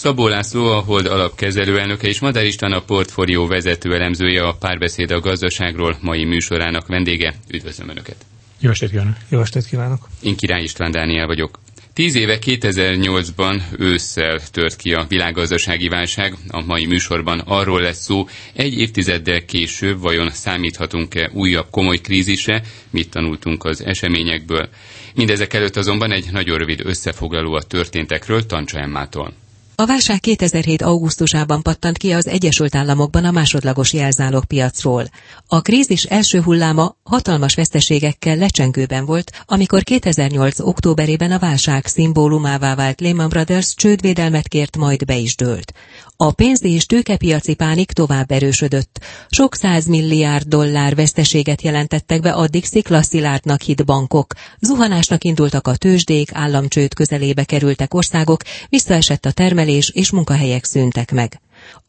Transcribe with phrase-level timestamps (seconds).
[0.00, 5.10] Szabó László, a Hold alapkezelő elnöke és Madár István a portfólió vezető elemzője a párbeszéd
[5.10, 7.34] a gazdaságról mai műsorának vendége.
[7.50, 8.16] Üdvözlöm Önöket!
[8.60, 9.16] Jó estét kívánok!
[9.28, 10.08] Jó estét kívánok!
[10.22, 11.58] Én Király István Dániel vagyok.
[11.92, 16.34] Tíz éve 2008-ban ősszel tört ki a világgazdasági válság.
[16.48, 23.10] A mai műsorban arról lesz szó, egy évtizeddel később vajon számíthatunk-e újabb komoly krízisre, mit
[23.10, 24.68] tanultunk az eseményekből.
[25.14, 29.32] Mindezek előtt azonban egy nagyon rövid összefoglaló a történtekről Tancsa Emmától.
[29.80, 30.82] A válság 2007.
[30.82, 35.04] augusztusában pattant ki az Egyesült Államokban a másodlagos jelzálogpiacról.
[35.46, 40.58] A krízis első hulláma hatalmas veszteségekkel lecsengőben volt, amikor 2008.
[40.58, 45.72] októberében a válság szimbólumává vált Lehman Brothers csődvédelmet kért, majd be is dőlt.
[46.16, 49.00] A pénzdi és tőkepiaci pánik tovább erősödött.
[49.28, 49.54] Sok
[49.86, 54.34] milliárd dollár veszteséget jelentettek be addig sziklaszilártnak hit bankok.
[54.60, 61.40] Zuhanásnak indultak a tőzsdék, államcsőd közelébe kerültek országok, visszaesett a termelés és munkahelyek szűntek meg.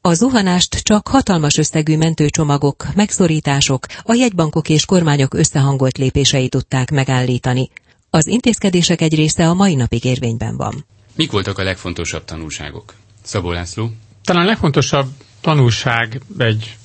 [0.02, 7.70] A zuhanást csak hatalmas összegű mentőcsomagok, megszorítások, a jegybankok és kormányok összehangolt lépései tudták megállítani.
[8.10, 10.86] Az intézkedések egy része a mai napig érvényben van.
[11.16, 12.94] Mik voltak a legfontosabb tanulságok?
[13.24, 13.92] Szabó László?
[14.24, 15.08] Talán a legfontosabb
[15.42, 16.78] tanulság egy,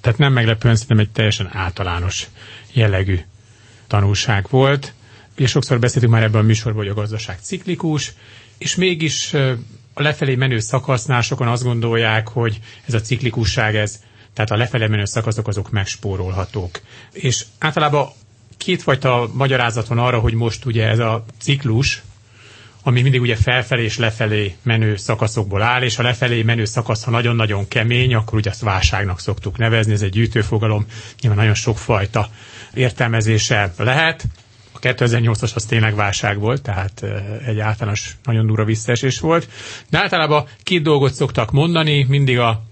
[0.00, 2.26] tehát nem meglepően szerintem egy teljesen általános
[2.72, 3.18] jellegű
[3.86, 4.92] tanulság volt.
[5.34, 8.12] És sokszor beszéltünk már ebben a műsorban, hogy a gazdaság ciklikus,
[8.58, 9.34] és mégis
[9.98, 14.00] a lefelé menő szakasznál sokan azt gondolják, hogy ez a ciklikusság, ez,
[14.34, 16.80] tehát a lefelé menő szakaszok azok megspórolhatók.
[17.12, 18.08] És általában
[18.56, 22.02] kétfajta magyarázat van arra, hogy most ugye ez a ciklus,
[22.82, 27.10] ami mindig ugye felfelé és lefelé menő szakaszokból áll, és a lefelé menő szakasz, ha
[27.10, 30.86] nagyon-nagyon kemény, akkor ugye azt válságnak szoktuk nevezni, ez egy gyűjtőfogalom,
[31.20, 32.28] nyilván nagyon sokfajta
[32.74, 34.24] értelmezése lehet.
[34.76, 37.04] A 2008-as az tényleg válság volt, tehát
[37.46, 39.48] egy általános nagyon durva visszaesés volt.
[39.90, 42.62] De általában két dolgot szoktak mondani, mindig a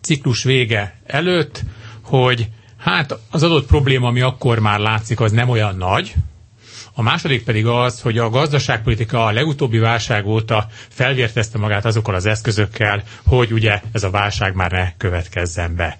[0.00, 1.62] ciklus vége előtt,
[2.02, 6.14] hogy hát az adott probléma, ami akkor már látszik, az nem olyan nagy,
[6.94, 12.26] a második pedig az, hogy a gazdaságpolitika a legutóbbi válság óta felvértezte magát azokkal az
[12.26, 15.98] eszközökkel, hogy ugye ez a válság már ne következzen be.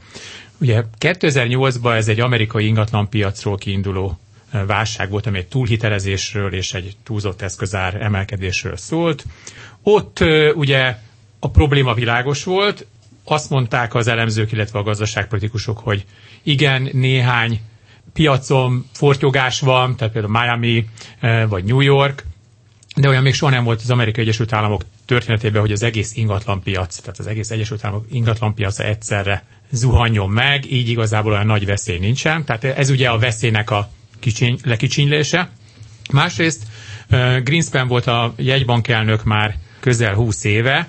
[0.58, 4.18] Ugye 2008-ban ez egy amerikai ingatlanpiacról kiinduló
[4.66, 9.24] válság volt, ami egy túlhitelezésről és egy túlzott eszközár emelkedésről szólt.
[9.82, 10.24] Ott
[10.54, 10.96] ugye
[11.38, 12.86] a probléma világos volt,
[13.24, 16.04] azt mondták az elemzők, illetve a gazdaságpolitikusok, hogy
[16.42, 17.60] igen, néhány
[18.12, 20.86] piacon fortyogás van, tehát például Miami
[21.48, 22.24] vagy New York,
[22.96, 26.96] de olyan még soha nem volt az Amerikai Egyesült Államok történetében, hogy az egész ingatlanpiac,
[26.96, 32.44] tehát az egész Egyesült Államok ingatlanpiaca egyszerre zuhanjon meg, így igazából olyan nagy veszély nincsen.
[32.44, 33.88] Tehát ez ugye a veszélynek a
[34.22, 35.50] kicsiny, lekicsinylése.
[36.12, 36.62] Másrészt
[37.42, 40.88] Greenspan volt a jegybankelnök már közel 20 éve,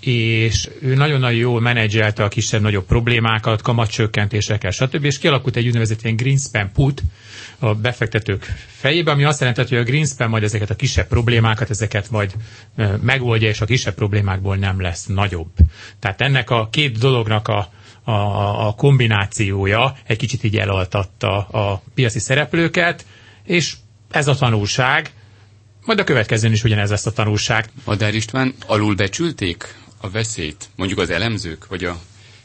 [0.00, 5.04] és ő nagyon-nagyon jól menedzselte a kisebb-nagyobb problémákat, kamatcsökkentésekkel, stb.
[5.04, 7.02] És kialakult egy úgynevezett ilyen Greenspan put
[7.58, 12.10] a befektetők fejébe, ami azt jelenti, hogy a Greenspan majd ezeket a kisebb problémákat, ezeket
[12.10, 12.32] majd
[13.00, 15.50] megoldja, és a kisebb problémákból nem lesz nagyobb.
[15.98, 17.72] Tehát ennek a két dolognak a,
[18.04, 23.06] a, a kombinációja egy kicsit így elaltatta a piaci szereplőket,
[23.44, 23.74] és
[24.10, 25.12] ez a tanulság,
[25.84, 27.70] majd a következőn is ugyanez lesz a tanulság.
[27.84, 31.98] Adár István, alulbecsülték a veszélyt, mondjuk az elemzők, vagy a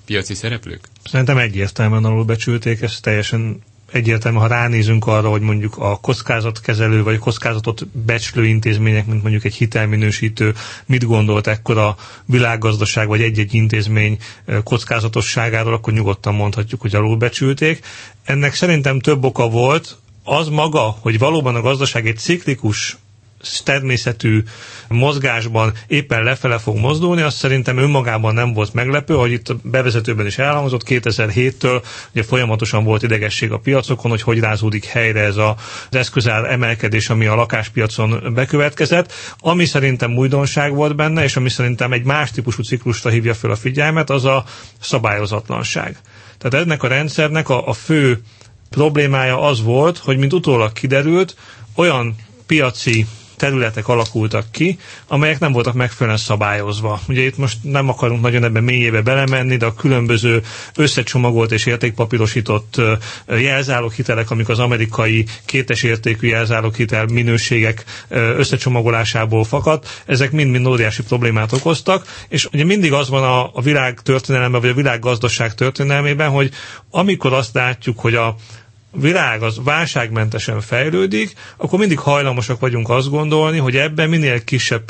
[0.05, 0.87] piaci szereplők?
[1.03, 7.87] Szerintem egyértelműen alulbecsülték, ez teljesen egyértelmű, ha ránézünk arra, hogy mondjuk a kockázatkezelő vagy kockázatot
[7.87, 10.53] becslő intézmények, mint mondjuk egy hitelminősítő,
[10.85, 14.17] mit gondolt ekkor a világgazdaság vagy egy-egy intézmény
[14.63, 17.85] kockázatosságáról, akkor nyugodtan mondhatjuk, hogy alulbecsülték.
[18.23, 22.97] Ennek szerintem több oka volt, az maga, hogy valóban a gazdaság egy ciklikus
[23.63, 24.43] természetű
[24.87, 30.37] mozgásban éppen lefele fog mozdulni, azt szerintem önmagában nem volt meglepő, hogy itt bevezetőben is
[30.37, 35.55] elhangzott, 2007-től ugye folyamatosan volt idegesség a piacokon, hogy hogy rázódik helyre ez a,
[35.89, 41.91] az eszközár emelkedés, ami a lakáspiacon bekövetkezett, ami szerintem újdonság volt benne, és ami szerintem
[41.91, 44.43] egy más típusú ciklusra hívja fel a figyelmet, az a
[44.79, 45.97] szabályozatlanság.
[46.37, 48.21] Tehát ennek a rendszernek a, a fő
[48.69, 51.35] problémája az volt, hogy mint utólag kiderült,
[51.75, 53.05] olyan piaci
[53.37, 56.99] területek alakultak ki, amelyek nem voltak megfelelően szabályozva.
[57.07, 60.41] Ugye itt most nem akarunk nagyon ebben mélyébe belemenni, de a különböző
[60.75, 62.81] összecsomagolt és értékpapírosított
[63.27, 72.07] jelzáloghitelek, amik az amerikai kétes értékű jelzáloghitel minőségek összecsomagolásából fakadt, ezek mind-mind óriási problémát okoztak,
[72.29, 76.51] és ugye mindig az van a, a világ történelemben, vagy a világ gazdaság történelmében, hogy
[76.91, 78.35] amikor azt látjuk, hogy a
[78.91, 84.83] világ az válságmentesen fejlődik, akkor mindig hajlamosak vagyunk azt gondolni, hogy ebben minél kisebb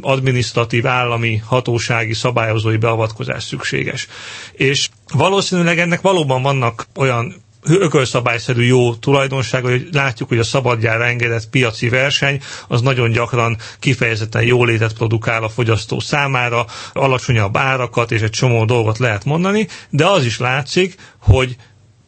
[0.00, 4.06] adminisztratív, állami, hatósági, szabályozói beavatkozás szükséges.
[4.52, 11.50] És valószínűleg ennek valóban vannak olyan ökölszabályszerű jó tulajdonsága, hogy látjuk, hogy a szabadjára engedett
[11.50, 18.30] piaci verseny az nagyon gyakran kifejezetten jólétet produkál a fogyasztó számára, alacsonyabb árakat és egy
[18.30, 21.56] csomó dolgot lehet mondani, de az is látszik, hogy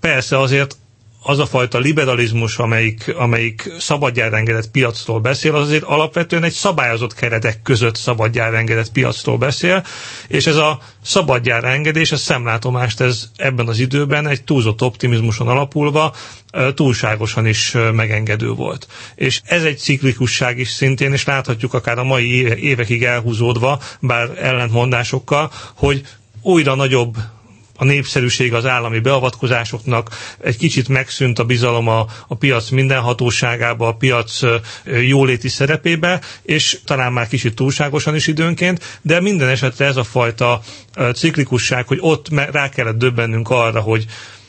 [0.01, 0.77] persze azért
[1.23, 4.71] az a fajta liberalizmus, amelyik, amelyik szabadjára engedett
[5.21, 8.93] beszél, az azért alapvetően egy szabályozott keretek között szabadjára engedett
[9.39, 9.85] beszél,
[10.29, 16.15] és ez a szabadjára engedés, ez szemlátomást ez ebben az időben egy túlzott optimizmuson alapulva
[16.75, 18.87] túlságosan is megengedő volt.
[19.15, 25.51] És ez egy ciklikusság is szintén, és láthatjuk akár a mai évekig elhúzódva, bár ellentmondásokkal,
[25.75, 26.03] hogy
[26.43, 27.17] újra nagyobb
[27.81, 30.09] a népszerűség az állami beavatkozásoknak,
[30.41, 34.41] egy kicsit megszűnt a bizalom a, a piac mindenhatóságába, a piac
[35.07, 40.61] jóléti szerepébe, és talán már kicsit túlságosan is időnként, de minden esetre ez a fajta
[41.15, 44.05] ciklikusság, hogy ott rá kellett döbbennünk arra, hogy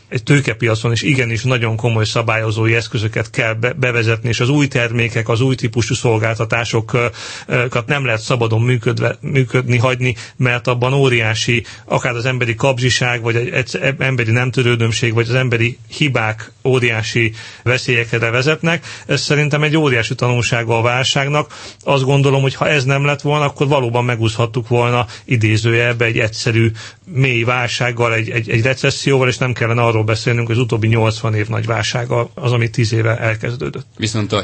[0.10, 5.42] egy tőkepiacon is igenis nagyon komoly szabályozói eszközöket kell bevezetni, és az új termékek, az
[5.42, 12.56] új típusú szolgáltatásokat nem lehet szabadon működve, működni, hagyni, mert abban óriási, akár az emberi
[12.56, 17.34] kapzsiság, vagy egy emberi nem törődömség, vagy az emberi hibák óriási
[17.64, 18.86] veszélyekre vezetnek.
[19.06, 21.54] Ez szerintem egy óriási tanulsága a válságnak.
[21.84, 26.72] Azt gondolom, hogy ha ez nem lett volna, akkor valóban megúszhattuk volna idézőjelbe egy egyszerű
[27.14, 31.34] mély válsággal, egy, egy, egy recesszióval, és nem kellene arról beszélnünk, hogy az utóbbi 80
[31.34, 33.86] év nagy válsága az, ami 10 éve elkezdődött.
[33.98, 34.44] Viszont a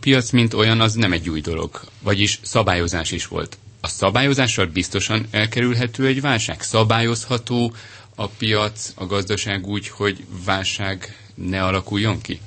[0.00, 3.58] piac, mint olyan, az nem egy új dolog, vagyis szabályozás is volt.
[3.80, 6.62] A szabályozással biztosan elkerülhető egy válság.
[6.62, 7.72] Szabályozható
[8.14, 12.40] a piac, a gazdaság úgy, hogy válság ne alakuljon ki?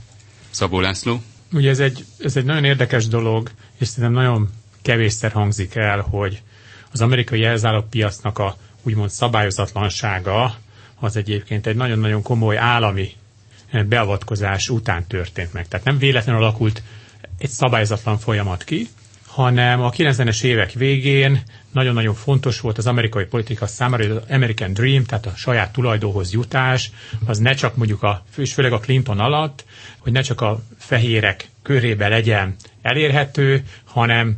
[0.49, 1.21] Szabó László?
[1.53, 4.49] Ugye ez egy, ez egy nagyon érdekes dolog, és szerintem nagyon
[4.81, 6.41] kevésszer hangzik el, hogy
[6.91, 8.57] az amerikai jelzálogpiacnak a
[8.87, 10.55] úgymond szabályozatlansága
[10.99, 13.11] az egyébként egy nagyon-nagyon komoly állami
[13.87, 15.67] beavatkozás után történt meg.
[15.67, 16.83] Tehát nem véletlenül alakult
[17.37, 18.87] egy szabályozatlan folyamat ki,
[19.25, 21.41] hanem a 90-es évek végén
[21.71, 26.33] nagyon-nagyon fontos volt az amerikai politika számára, hogy az American Dream, tehát a saját tulajdonhoz
[26.33, 26.91] jutás,
[27.25, 29.65] az ne csak mondjuk a, és főleg a Clinton alatt,
[29.97, 34.37] hogy ne csak a fehérek körébe legyen elérhető, hanem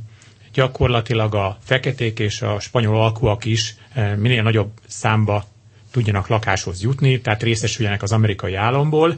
[0.54, 5.46] gyakorlatilag a feketék és a spanyol alkuak is eh, minél nagyobb számba
[5.92, 9.16] tudjanak lakáshoz jutni, tehát részesüljenek az amerikai államból.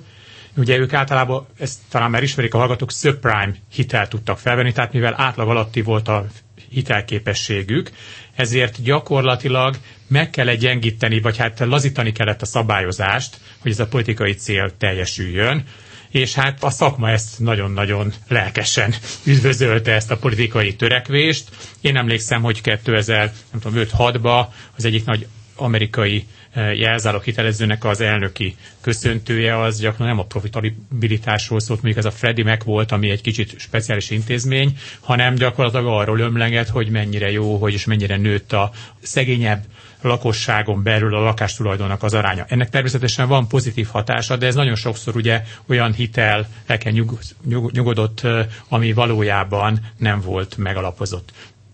[0.57, 5.13] Ugye ők általában, ezt talán már ismerik a hallgatók, subprime hitelt tudtak felvenni, tehát mivel
[5.17, 6.25] átlag alatti volt a
[6.69, 7.89] hitelképességük,
[8.35, 9.75] ezért gyakorlatilag
[10.07, 15.63] meg kell gyengíteni, vagy hát lazítani kellett a szabályozást, hogy ez a politikai cél teljesüljön
[16.11, 18.93] és hát a szakma ezt nagyon-nagyon lelkesen
[19.23, 21.49] üdvözölte ezt a politikai törekvést.
[21.81, 24.45] Én emlékszem, hogy 2005-6-ba
[24.77, 31.59] az egyik nagy amerikai eh, jelzálog hitelezőnek az elnöki köszöntője az gyakran nem a profitabilitásról
[31.59, 36.19] szólt, mondjuk ez a Freddie Mac volt, ami egy kicsit speciális intézmény, hanem gyakorlatilag arról
[36.19, 38.71] ömleget, hogy mennyire jó, hogy és mennyire nőtt a
[39.01, 39.63] szegényebb
[40.01, 42.45] lakosságon belül a lakástulajdonnak az aránya.
[42.47, 47.71] Ennek természetesen van pozitív hatása, de ez nagyon sokszor ugye olyan hitel leken nyug, nyug,
[47.71, 48.27] nyugodott,
[48.69, 51.31] ami valójában nem volt megalapozott.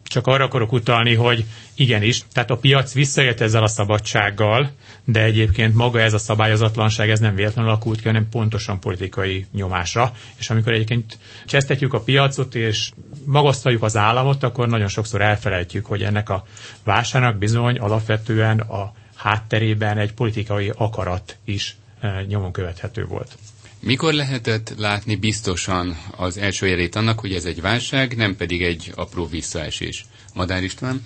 [0.08, 1.46] Csak arra akarok utalni, hogy
[1.76, 4.72] igenis, tehát a piac visszaélt ezzel a szabadsággal,
[5.04, 10.12] de egyébként maga ez a szabályozatlanság, ez nem véletlenül alakult ki, hanem pontosan politikai nyomásra.
[10.38, 12.92] És amikor egyébként csesztetjük a piacot, és
[13.26, 16.46] magasztaljuk az államot, akkor nagyon sokszor elfelejtjük, hogy ennek a
[16.84, 23.38] válságnak bizony alapvetően a hátterében egy politikai akarat is eh, nyomon követhető volt.
[23.80, 28.92] Mikor lehetett látni biztosan az első jelét annak, hogy ez egy válság, nem pedig egy
[28.96, 30.06] apró visszaesés?
[30.34, 31.06] Madár István?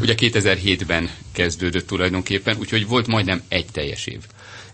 [0.00, 4.20] Ugye 2007-ben kezdődött tulajdonképpen, úgyhogy volt majdnem egy teljes év.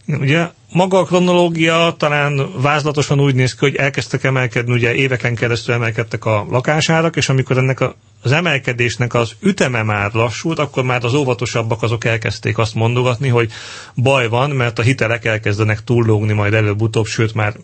[0.06, 5.75] Ugye maga a kronológia talán vázlatosan úgy néz ki, hogy elkezdtek emelkedni, ugye éveken keresztül
[5.75, 11.04] emelkedtek a lakásárak, és amikor ennek a, az emelkedésnek az üteme már lassult, akkor már
[11.04, 13.52] az óvatosabbak azok elkezdték azt mondogatni, hogy
[13.94, 17.54] baj van, mert a hitelek elkezdenek túllógni majd előbb-utóbb, sőt már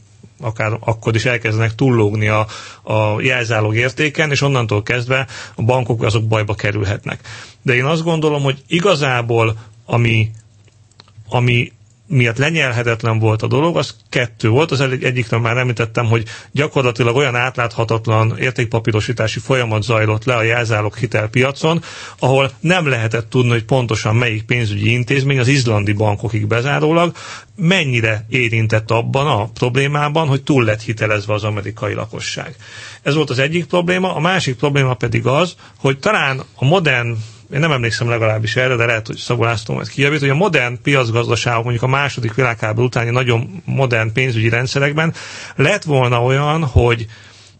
[0.40, 2.46] akár akkor is elkezdenek túllógni a,
[2.82, 7.20] a jelzálog értéken, és onnantól kezdve a bankok azok bajba kerülhetnek.
[7.62, 10.30] De én azt gondolom, hogy igazából ami,
[11.28, 11.72] ami
[12.10, 14.70] miatt lenyelhetetlen volt a dolog, az kettő volt.
[14.70, 21.82] Az egyikről már említettem, hogy gyakorlatilag olyan átláthatatlan értékpapírosítási folyamat zajlott le a jelzálog hitelpiacon,
[22.18, 27.16] ahol nem lehetett tudni, hogy pontosan melyik pénzügyi intézmény az izlandi bankokig bezárólag
[27.56, 32.56] mennyire érintett abban a problémában, hogy túl lett hitelezve az amerikai lakosság.
[33.02, 37.16] Ez volt az egyik probléma, a másik probléma pedig az, hogy talán a modern
[37.52, 40.78] én nem emlékszem legalábbis erre, de lehet, hogy Szabó László majd kijavít, hogy a modern
[40.82, 45.14] piacgazdaságok, mondjuk a második világháború utáni nagyon modern pénzügyi rendszerekben
[45.56, 47.06] lett volna olyan, hogy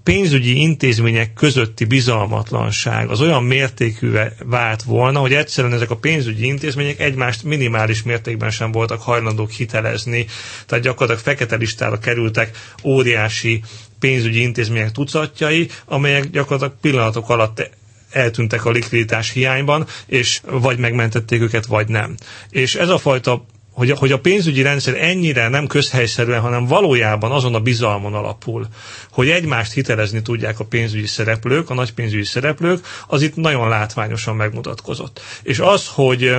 [0.02, 4.12] pénzügyi intézmények közötti bizalmatlanság az olyan mértékű
[4.44, 10.26] vált volna, hogy egyszerűen ezek a pénzügyi intézmények egymást minimális mértékben sem voltak hajlandók hitelezni,
[10.66, 13.62] tehát gyakorlatilag fekete listára kerültek óriási
[13.98, 17.70] pénzügyi intézmények tucatjai, amelyek gyakorlatilag pillanatok alatt
[18.10, 22.14] eltűntek a likviditás hiányban, és vagy megmentették őket, vagy nem.
[22.50, 27.54] És ez a fajta hogy, hogy a pénzügyi rendszer ennyire nem közhelyszerűen, hanem valójában azon
[27.54, 28.66] a bizalmon alapul,
[29.10, 34.36] hogy egymást hitelezni tudják a pénzügyi szereplők, a nagy pénzügyi szereplők, az itt nagyon látványosan
[34.36, 35.20] megmutatkozott.
[35.42, 36.36] És az, hogy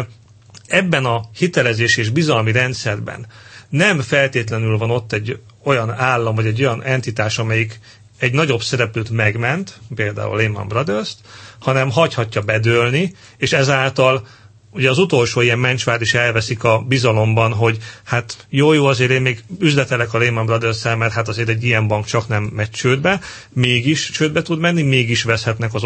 [0.67, 3.25] ebben a hitelezés és bizalmi rendszerben
[3.69, 7.79] nem feltétlenül van ott egy olyan állam, vagy egy olyan entitás, amelyik
[8.21, 11.17] egy nagyobb szereplőt megment, például Lehman Brothers-t,
[11.59, 14.27] hanem hagyhatja bedőlni, és ezáltal
[14.73, 19.43] ugye az utolsó ilyen mencsvár is elveszik a bizalomban, hogy hát jó-jó azért én még
[19.59, 24.09] üzletelek a Lehman brothers mert hát azért egy ilyen bank csak nem megy csődbe, mégis
[24.09, 25.83] csődbe tud menni, mégis veszhetnek az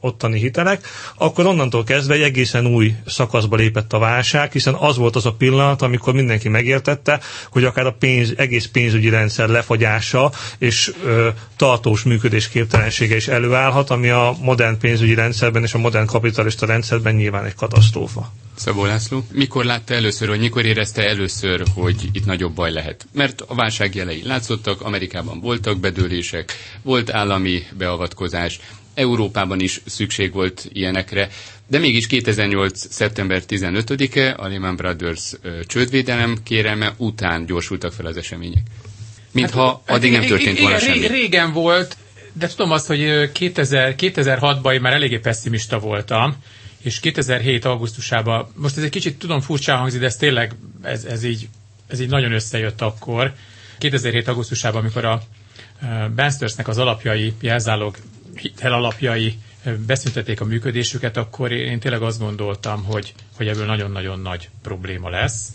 [0.00, 5.16] ottani hitelek, akkor onnantól kezdve egy egészen új szakaszba lépett a válság, hiszen az volt
[5.16, 7.20] az a pillanat, amikor mindenki megértette,
[7.50, 14.08] hogy akár a pénz, egész pénzügyi rendszer lefagyása és ö, tartós működésképtelensége is előállhat, ami
[14.08, 18.19] a modern pénzügyi rendszerben és a modern kapitalista rendszerben nyilván egy katasztrófa.
[18.60, 23.06] Szabó László, mikor látta először, vagy mikor érezte először, hogy itt nagyobb baj lehet?
[23.12, 26.52] Mert a válság jelei látszottak, Amerikában voltak bedőlések,
[26.82, 28.60] volt állami beavatkozás,
[28.94, 31.28] Európában is szükség volt ilyenekre,
[31.66, 32.92] de mégis 2008.
[32.92, 35.32] szeptember 15-e a Lehman Brothers
[35.66, 38.62] csődvédelem kérelme után gyorsultak fel az események.
[39.32, 41.06] Mintha hát, addig nem történt volna semmi.
[41.06, 41.96] Régen volt,
[42.32, 46.36] de tudom azt, hogy 2000, 2006-ban én már eléggé pessimista voltam,
[46.82, 47.64] és 2007.
[47.64, 51.48] augusztusában, most ez egy kicsit tudom furcsán hangzik, de ez tényleg, ez, ez, így,
[51.86, 53.32] ez így nagyon összejött akkor.
[53.78, 54.28] 2007.
[54.28, 55.22] augusztusában, amikor a
[56.14, 57.96] Banstersnek az alapjai, jelzálog
[58.34, 59.38] hitel alapjai
[59.86, 65.48] beszüntették a működésüket, akkor én tényleg azt gondoltam, hogy, hogy ebből nagyon-nagyon nagy probléma lesz.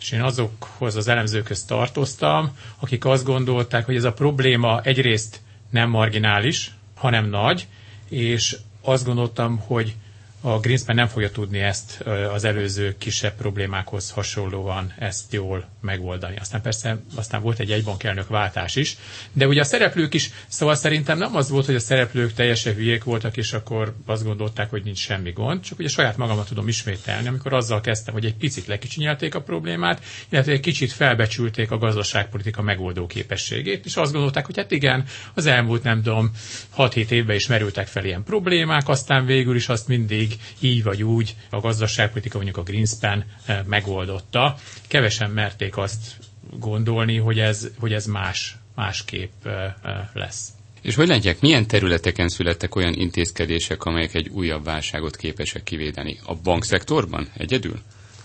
[0.00, 5.90] És én azokhoz az elemzőkhöz tartoztam, akik azt gondolták, hogy ez a probléma egyrészt nem
[5.90, 7.66] marginális, hanem nagy,
[8.08, 9.94] és azt gondoltam, hogy
[10.42, 12.00] a Greenspan nem fogja tudni ezt
[12.34, 16.36] az előző kisebb problémákhoz hasonlóan ezt jól megoldani.
[16.36, 18.96] Aztán persze aztán volt egy egybankelnök váltás is,
[19.32, 23.04] de ugye a szereplők is, szóval szerintem nem az volt, hogy a szereplők teljesen hülyék
[23.04, 27.28] voltak, és akkor azt gondolták, hogy nincs semmi gond, csak ugye saját magamat tudom ismételni,
[27.28, 32.62] amikor azzal kezdtem, hogy egy picit lekicsinyelték a problémát, illetve egy kicsit felbecsülték a gazdaságpolitika
[32.62, 35.04] megoldó képességét, és azt gondolták, hogy hát igen,
[35.34, 36.30] az elmúlt nem tudom,
[36.76, 41.02] 6-7 évben is merültek fel ilyen problémák, aztán végül is azt mindig mindig így vagy
[41.02, 44.56] úgy a gazdaságpolitika, mondjuk a Greenspan eh, megoldotta.
[44.88, 46.16] Kevesen merték azt
[46.58, 50.48] gondolni, hogy ez, hogy ez más, másképp eh, eh, lesz.
[50.82, 56.18] És hogy látják, milyen területeken születtek olyan intézkedések, amelyek egy újabb válságot képesek kivédeni?
[56.24, 57.80] A bankszektorban egyedül?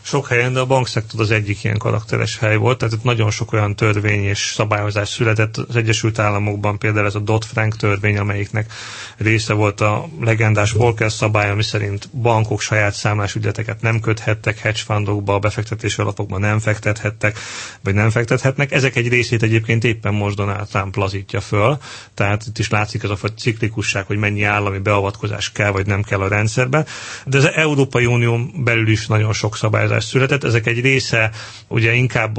[0.06, 3.54] Sok helyen, de a bankszektor az egyik ilyen karakteres hely volt, tehát itt nagyon sok
[3.54, 8.72] olyan törvény és szabályozás született az Egyesült Államokban, például ez a Dodd-Frank törvény, amelyiknek
[9.18, 14.80] része volt a legendás Volcker szabály, ami szerint bankok saját számlás ügyleteket nem köthettek, hedge
[14.86, 17.40] fundokba, befektetési alapokba nem fektethettek,
[17.84, 18.72] vagy nem fektethetnek.
[18.72, 21.78] Ezek egy részét egyébként éppen most Donald Trump lazítja föl,
[22.14, 26.20] tehát itt is látszik ez a ciklikusság, hogy mennyi állami beavatkozás kell, vagy nem kell
[26.20, 26.86] a rendszerben.
[27.26, 30.44] De az Európai Unió belül is nagyon sok szabályozás szabályozás született.
[30.44, 31.30] Ezek egy része
[31.68, 32.38] ugye inkább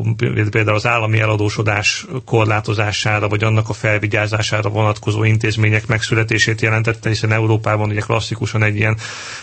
[0.50, 7.88] például az állami eladósodás korlátozására, vagy annak a felvigyázására vonatkozó intézmények megszületését jelentette, hiszen Európában
[7.90, 8.96] ugye klasszikusan egy ilyen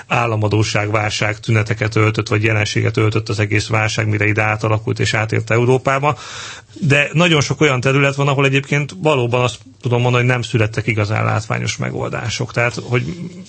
[0.08, 5.52] államadóság válság tüneteket öltött, vagy jelenséget öltött az egész válság, mire ide átalakult és átért
[5.52, 6.18] Európába.
[6.80, 10.88] De nagyon sok olyan terület van, ahol egyébként valóban azt tudom mondani, hogy nem születtek
[10.88, 12.52] igazán látványos megoldások.
[12.54, 13.04] Tehát, hogy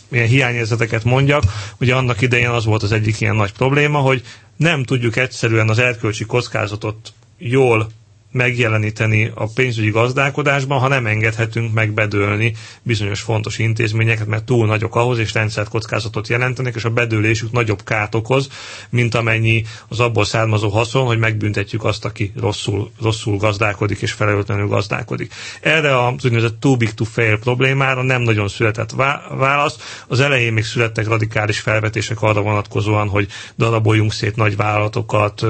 [0.09, 1.43] milyen hiányérzeteket mondjak,
[1.81, 4.23] ugye annak idején az volt az egyik ilyen nagy probléma, hogy
[4.57, 7.91] nem tudjuk egyszerűen az erkölcsi kockázatot jól
[8.35, 14.97] megjeleníteni a pénzügyi gazdálkodásban, ha nem engedhetünk meg bedőlni bizonyos fontos intézményeket, mert túl nagyok
[14.97, 18.49] ahhoz, és rendszerkockázatot jelentenek, és a bedőlésük nagyobb kárt okoz,
[18.91, 24.67] mint amennyi az abból származó haszon, hogy megbüntetjük azt, aki rosszul, rosszul gazdálkodik és felelőtlenül
[24.67, 25.33] gazdálkodik.
[25.61, 28.91] Erre az úgynevezett too big to fail problémára nem nagyon született
[29.39, 30.05] válasz.
[30.09, 35.43] Az elején még születtek radikális felvetések arra vonatkozóan, hogy daraboljunk szét nagy vállalatokat,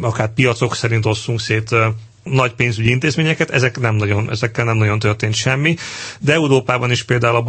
[0.00, 1.74] akár piacok szerint osszunk szét
[2.22, 5.76] nagy pénzügyi intézményeket, ezek nem nagyon, ezekkel nem nagyon történt semmi,
[6.18, 7.42] de Európában is például a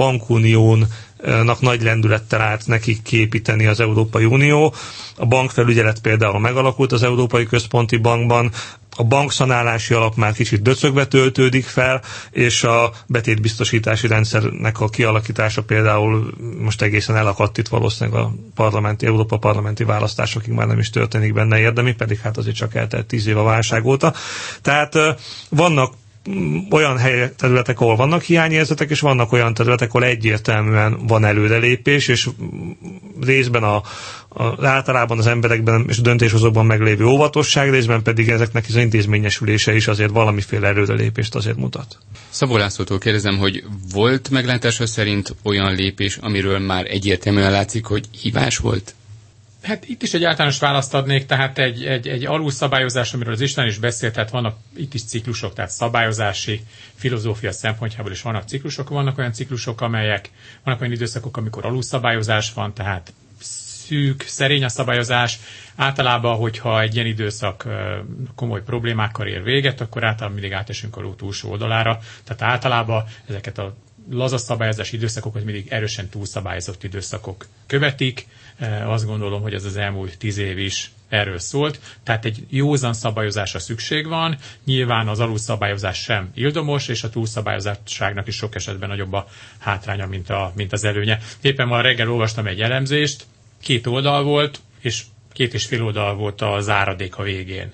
[1.24, 4.74] bankuniónak nagy lendülettel állt nekik képíteni az Európai Unió.
[5.18, 8.51] A bankfelügyelet például megalakult az Európai Központi Bankban,
[8.96, 12.01] a bankszanálási alap már kicsit döcögve töltődik fel,
[12.32, 19.38] és a betétbiztosítási rendszernek a kialakítása például most egészen elakadt itt valószínűleg a parlamenti, Európa
[19.38, 23.38] parlamenti választásokig már nem is történik benne érdemi, pedig hát azért csak eltelt tíz év
[23.38, 24.13] a válság óta.
[24.62, 24.94] Tehát
[25.50, 25.94] vannak
[26.72, 32.30] olyan hely, területek, ahol vannak hiányérzetek, és vannak olyan területek, ahol egyértelműen van előrelépés, és
[33.22, 33.75] részben a,
[34.30, 39.88] a, általában az emberekben és a döntéshozókban meglévő óvatosság, részben pedig ezeknek az intézményesülése is
[39.88, 41.98] azért valamiféle előrelépést azért mutat.
[42.30, 43.63] Szabó Lászlótól kérdezem, hogy
[43.94, 48.96] volt meglátása szerint olyan lépés, amiről már egyértelműen látszik, hogy hibás volt?
[49.63, 53.65] Hát itt is egy általános választ adnék, tehát egy, egy, egy alulszabályozás, amiről az Isten
[53.65, 56.62] is beszélt, tehát vannak itt is ciklusok, tehát szabályozási
[56.96, 60.29] filozófia szempontjából is vannak ciklusok, vannak olyan ciklusok, amelyek,
[60.63, 65.39] vannak olyan időszakok, amikor alulszabályozás van, tehát szűk, szerény a szabályozás.
[65.75, 67.67] Általában, hogyha egy ilyen időszak
[68.36, 72.00] komoly problémákkal ér véget, akkor általában mindig átesünk a ló túlsó oldalára.
[72.24, 73.75] Tehát általában ezeket a
[74.12, 78.27] laza szabályozás időszakokat mindig erősen túlszabályozott időszakok követik.
[78.86, 81.80] Azt gondolom, hogy ez az elmúlt tíz év is erről szólt.
[82.04, 88.36] Tehát egy józan szabályozásra szükség van, nyilván az alulszabályozás sem ildomos, és a túlszabályozásságnak is
[88.36, 89.28] sok esetben nagyobb a
[89.60, 91.20] hátránya, mint, a, mint az előnye.
[91.42, 93.26] Éppen ma reggel olvastam egy elemzést,
[93.62, 97.72] két oldal volt, és két és fél oldal volt a záradék a végén.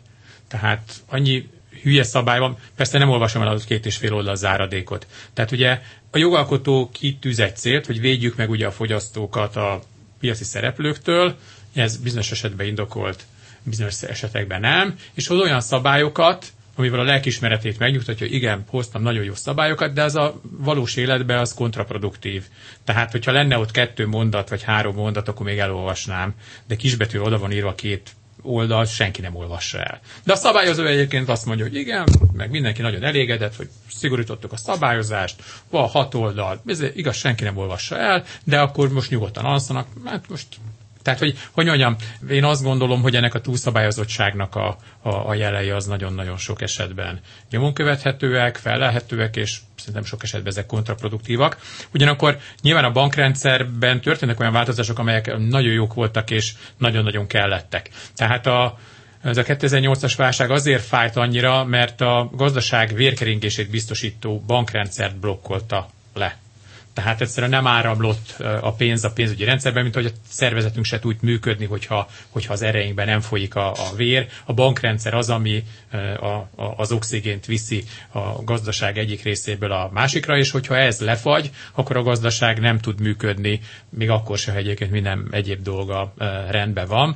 [0.47, 1.49] Tehát annyi
[1.81, 5.07] hülye szabály van, persze nem olvasom el az két és fél oldal záradékot.
[5.33, 5.81] Tehát ugye
[6.11, 9.81] a jogalkotó kitűz egy célt, hogy védjük meg ugye a fogyasztókat a
[10.19, 11.35] piaci szereplőktől,
[11.73, 13.25] ez bizonyos esetben indokolt,
[13.63, 16.45] bizonyos esetekben nem, és hoz olyan szabályokat,
[16.75, 21.37] amivel a lelkismeretét megnyugtatja, hogy igen, hoztam nagyon jó szabályokat, de az a valós életben
[21.37, 22.43] az kontraproduktív.
[22.83, 26.33] Tehát, hogyha lenne ott kettő mondat, vagy három mondat, akkor még elolvasnám,
[26.67, 29.99] de kisbetű oda van írva két oldal, senki nem olvassa el.
[30.23, 34.57] De a szabályozó egyébként azt mondja, hogy igen, meg mindenki nagyon elégedett, hogy szigorítottuk a
[34.57, 39.87] szabályozást, van hat oldal, ez igaz, senki nem olvassa el, de akkor most nyugodtan alszanak,
[40.05, 40.47] hát most
[41.09, 41.95] tehát, hogy, hogy mondjam,
[42.29, 47.19] én azt gondolom, hogy ennek a túlszabályozottságnak a, a, a jelei az nagyon-nagyon sok esetben
[47.49, 51.57] nyomon követhetőek, felelhetőek, és szerintem sok esetben ezek kontraproduktívak.
[51.93, 57.89] Ugyanakkor nyilván a bankrendszerben történnek olyan változások, amelyek nagyon jók voltak, és nagyon-nagyon kellettek.
[58.15, 58.77] Tehát a,
[59.23, 66.37] ez a 2008-as válság azért fájt annyira, mert a gazdaság vérkeringését biztosító bankrendszert blokkolta le.
[66.93, 71.15] Tehát egyszerűen nem áramlott a pénz a pénzügyi rendszerben, mint hogy a szervezetünk se tud
[71.21, 74.27] működni, hogyha, hogyha az erejünkben nem folyik a, a vér.
[74.45, 75.63] A bankrendszer az, ami
[76.19, 76.47] a, a,
[76.77, 82.03] az oxigént viszi a gazdaság egyik részéből a másikra, és hogyha ez lefagy, akkor a
[82.03, 86.13] gazdaság nem tud működni, még akkor se, ha egyébként minden egyéb dolga
[86.49, 87.15] rendben van.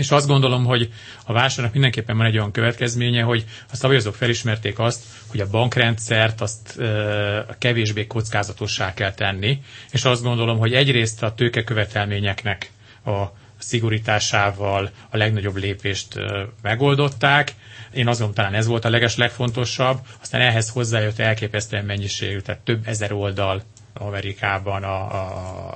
[0.00, 0.92] És azt gondolom, hogy
[1.24, 6.40] a válságnak mindenképpen van egy olyan következménye, hogy a szabályozók felismerték azt, hogy a bankrendszert
[6.40, 12.70] azt e, kevésbé kockázatossá kell tenni, és azt gondolom, hogy egyrészt a tőkekövetelményeknek
[13.04, 13.22] a
[13.58, 17.52] szigorításával a legnagyobb lépést e, megoldották.
[17.92, 22.60] Én azt gondolom, talán ez volt a leges legfontosabb, aztán ehhez hozzájött elképesztően mennyiségű, tehát
[22.60, 23.62] több ezer oldal
[23.94, 25.04] Amerikában a,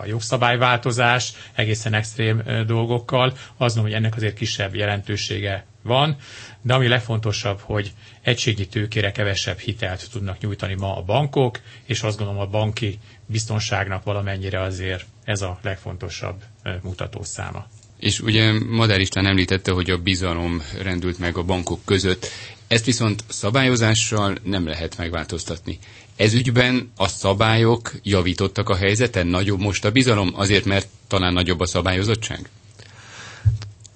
[0.01, 3.27] a jogszabályváltozás egészen extrém dolgokkal.
[3.57, 6.17] Azt mondom, hogy ennek azért kisebb jelentősége van,
[6.63, 12.19] de ami legfontosabb, hogy egységi tőkére kevesebb hitelt tudnak nyújtani ma a bankok, és azt
[12.19, 16.43] gondolom a banki biztonságnak valamennyire azért ez a legfontosabb
[16.83, 17.67] mutatószáma.
[17.99, 22.27] És ugye Madár István említette, hogy a bizalom rendült meg a bankok között.
[22.69, 25.79] Ezt viszont szabályozással nem lehet megváltoztatni.
[26.17, 29.27] Ez ügyben a szabályok javítottak a helyzeten?
[29.27, 30.31] Nagyobb most a bizalom?
[30.35, 32.49] Azért, mert talán nagyobb a szabályozottság?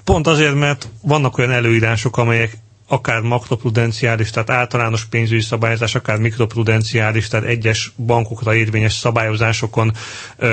[0.04, 2.56] Pont azért, mert vannak olyan előírások, amelyek
[2.87, 9.92] akár makroprudenciális, tehát általános pénzügyi szabályozás, akár mikroprudenciális, tehát egyes bankokra érvényes szabályozásokon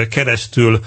[0.10, 0.80] keresztül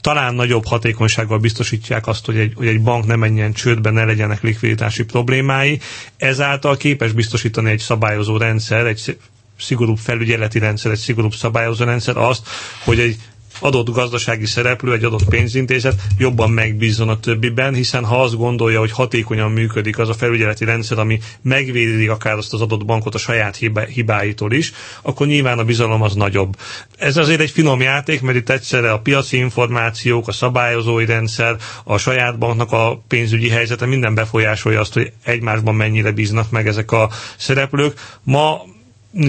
[0.00, 4.42] talán nagyobb hatékonysággal biztosítják azt, hogy egy, hogy egy bank ne menjen csődbe, ne legyenek
[4.42, 5.80] likviditási problémái.
[6.16, 9.16] Ezáltal képes biztosítani egy szabályozó rendszer, egy
[9.58, 12.48] szigorúbb felügyeleti rendszer, egy szigorúbb szabályozó rendszer azt,
[12.84, 13.16] hogy egy
[13.60, 18.92] adott gazdasági szereplő, egy adott pénzintézet jobban megbízzon a többiben, hiszen ha azt gondolja, hogy
[18.92, 23.56] hatékonyan működik az a felügyeleti rendszer, ami megvédi akár azt az adott bankot a saját
[23.88, 26.56] hibáitól is, akkor nyilván a bizalom az nagyobb.
[26.98, 31.98] Ez azért egy finom játék, mert itt egyszerre a piaci információk, a szabályozói rendszer, a
[31.98, 37.10] saját banknak a pénzügyi helyzete minden befolyásolja azt, hogy egymásban mennyire bíznak meg ezek a
[37.36, 38.00] szereplők.
[38.22, 38.62] Ma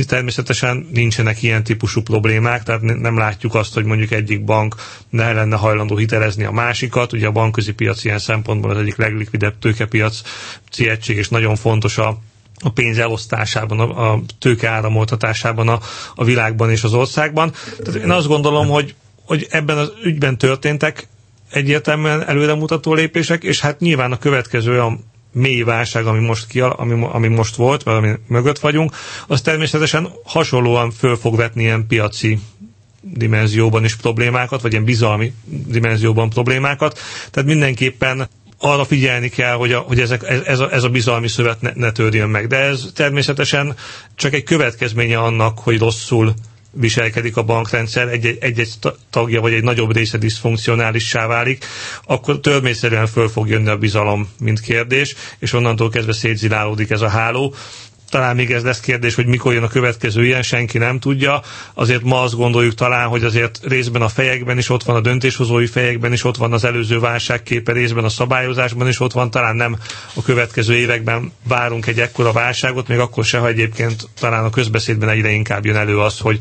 [0.08, 4.76] természetesen nincsenek ilyen típusú problémák, tehát nem látjuk azt, hogy mondjuk egyik bank
[5.10, 7.14] ne lenne hajlandó hitelezni a másikat.
[7.14, 10.22] Ugye a bankközi piac ilyen szempontból az egyik leglikvidebb tőkepiac
[10.78, 12.18] egység, és nagyon fontos a
[12.64, 15.80] a pénz elosztásában, a, a tőke áramoltatásában a,
[16.16, 17.54] a világban és az országban.
[17.84, 21.08] Tehát én azt gondolom, hogy, hogy ebben az ügyben történtek
[21.52, 27.06] egyértelműen előremutató lépések, és hát nyilván a következő olyan mély válság, ami most, ki, ami,
[27.12, 28.96] ami most volt, vagy ami mögött vagyunk,
[29.28, 32.40] az természetesen hasonlóan föl fog vetni ilyen piaci
[33.02, 35.34] dimenzióban is problémákat, vagy ilyen bizalmi
[35.68, 37.00] dimenzióban problémákat.
[37.32, 41.62] Tehát mindenképpen arra figyelni kell, hogy, a, hogy ezek, ez, a, ez a bizalmi szövet
[41.62, 42.48] ne, ne törjön meg.
[42.48, 43.76] De ez természetesen
[44.16, 46.34] csak egy következménye annak, hogy rosszul
[46.72, 48.70] viselkedik a bankrendszer, egy-egy
[49.10, 51.66] tagja vagy egy nagyobb része diszfunkcionálissá válik,
[52.04, 57.10] akkor törvényszerűen föl fog jönni a bizalom, mint kérdés, és onnantól kezdve szétzilálódik ez a
[57.10, 57.54] háló
[58.12, 61.42] talán még ez lesz kérdés, hogy mikor jön a következő ilyen, senki nem tudja.
[61.74, 65.66] Azért ma azt gondoljuk talán, hogy azért részben a fejekben is ott van, a döntéshozói
[65.68, 69.78] fejekben is ott van az előző válságképe, részben a szabályozásban is ott van, talán nem
[70.14, 75.10] a következő években várunk egy ekkora válságot, még akkor se, ha egyébként talán a közbeszédben
[75.10, 76.40] egyre inkább jön elő az, hogy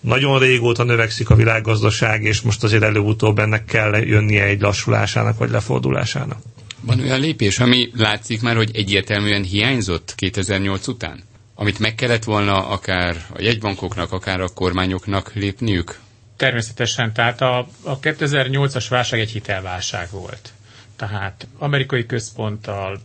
[0.00, 5.50] nagyon régóta növekszik a világgazdaság, és most azért előbb-utóbb ennek kell jönnie egy lassulásának vagy
[5.50, 6.38] lefordulásának.
[6.80, 11.22] Van olyan lépés, ami látszik már, hogy egyértelműen hiányzott 2008 után?
[11.54, 15.98] Amit meg kellett volna akár a jegybankoknak, akár a kormányoknak lépniük?
[16.36, 20.52] Természetesen, tehát a, a 2008-as válság egy hitelválság volt.
[20.96, 23.00] Tehát amerikai központtal,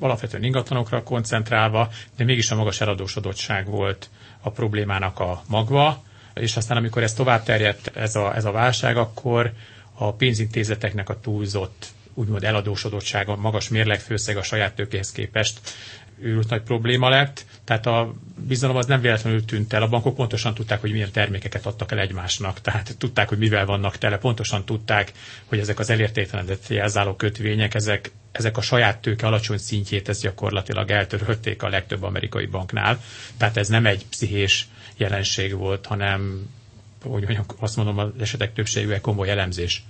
[0.00, 4.08] alapvetően ingatlanokra koncentrálva, de mégis a magas eladósodottság volt
[4.40, 6.02] a problémának a magva,
[6.34, 9.52] és aztán amikor ez tovább terjedt, ez a, ez a válság, akkor
[9.94, 11.86] a pénzintézeteknek a túlzott
[12.18, 15.60] úgymond eladósodottsága, magas mérlegfőszeg a saját tőkéhez képest
[16.20, 18.14] őrült nagy probléma lett, tehát a
[18.46, 19.82] bizalom az nem véletlenül tűnt el.
[19.82, 23.96] A bankok pontosan tudták, hogy milyen termékeket adtak el egymásnak, tehát tudták, hogy mivel vannak
[23.96, 25.12] tele, pontosan tudták,
[25.44, 30.90] hogy ezek az elértéktelenedett jelzáló kötvények, ezek, ezek a saját tőke alacsony szintjét, ez gyakorlatilag
[30.90, 33.00] eltörölték a legtöbb amerikai banknál.
[33.36, 36.46] Tehát ez nem egy pszichés jelenség volt, hanem
[37.02, 39.84] hogy mondjam, azt mondom, az esetek többségűek komoly elemzés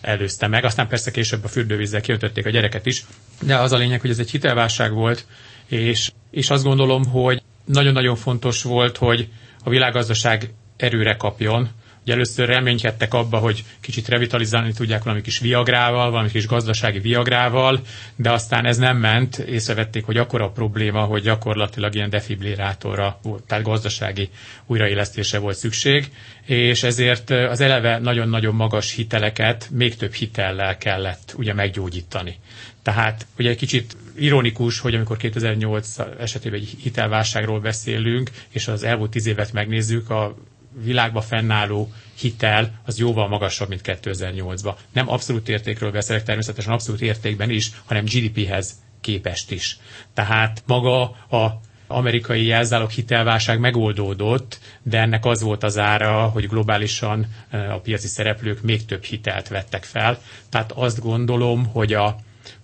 [0.00, 0.64] előzte meg.
[0.64, 3.04] Aztán persze később a fürdővízzel kiöntötték a gyereket is,
[3.42, 5.26] de az a lényeg, hogy ez egy hitelválság volt,
[5.66, 9.28] és, és azt gondolom, hogy nagyon-nagyon fontos volt, hogy
[9.64, 11.70] a világgazdaság erőre kapjon,
[12.02, 17.80] Ugye először reménykedtek abba, hogy kicsit revitalizálni tudják valami kis viagrával, valami kis gazdasági viagrával,
[18.16, 23.64] de aztán ez nem ment, észrevették, hogy akkora a probléma, hogy gyakorlatilag ilyen defibrillátorra, tehát
[23.64, 24.28] gazdasági
[24.66, 26.10] újraélesztése volt szükség,
[26.46, 32.36] és ezért az eleve nagyon-nagyon magas hiteleket még több hitellel kellett ugye meggyógyítani.
[32.82, 39.10] Tehát ugye egy kicsit ironikus, hogy amikor 2008 esetében egy hitelválságról beszélünk, és az elmúlt
[39.10, 40.34] tíz évet megnézzük, a
[40.82, 44.74] világban fennálló hitel az jóval magasabb, mint 2008-ban.
[44.92, 49.78] Nem abszolút értékről beszélek, természetesen abszolút értékben is, hanem GDP-hez képest is.
[50.14, 57.26] Tehát maga a amerikai jelzálog hitelválság megoldódott, de ennek az volt az ára, hogy globálisan
[57.50, 60.18] a piaci szereplők még több hitelt vettek fel.
[60.48, 62.16] Tehát azt gondolom, hogy a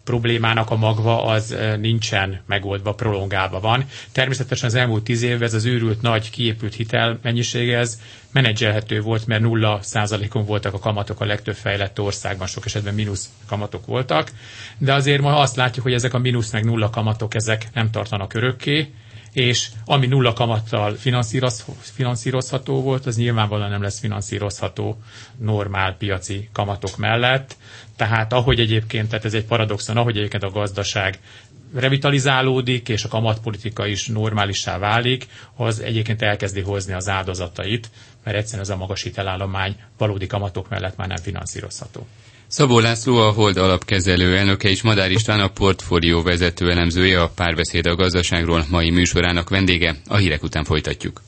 [0.05, 3.85] problémának a magva az nincsen megoldva, prolongálva van.
[4.13, 8.01] Természetesen az elmúlt tíz évben ez az őrült nagy kiépült hitel mennyisége ez
[8.33, 13.29] menedzselhető volt, mert nulla százalékon voltak a kamatok a legtöbb fejlett országban, sok esetben mínusz
[13.47, 14.31] kamatok voltak,
[14.79, 18.35] de azért ma azt látjuk, hogy ezek a mínusz meg nulla kamatok, ezek nem tartanak
[18.35, 18.93] örökké,
[19.33, 25.03] és ami nulla kamattal finanszíroz, finanszírozható volt, az nyilvánvalóan nem lesz finanszírozható
[25.39, 27.57] normál piaci kamatok mellett.
[27.99, 31.19] Tehát ahogy egyébként, tehát ez egy paradoxon, ahogy egyébként a gazdaság
[31.75, 37.91] revitalizálódik, és a kamatpolitika is normálissá válik, az egyébként elkezdi hozni az áldozatait,
[38.25, 42.07] mert egyszerűen ez a magas hitelállomány valódi kamatok mellett már nem finanszírozható.
[42.47, 47.87] Szabó László a Hold alapkezelő elnöke és Madár István a portfólió vezető elemzője a párbeszéd
[47.87, 49.97] a gazdaságról mai műsorának vendége.
[50.07, 51.23] A hírek után folytatjuk.